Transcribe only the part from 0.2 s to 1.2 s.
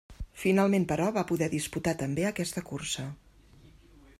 Finalment però,